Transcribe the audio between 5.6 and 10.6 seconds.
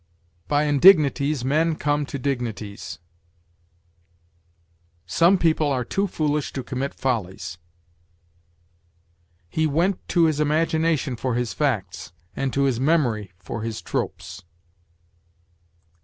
are too foolish to commit follies." "He went to his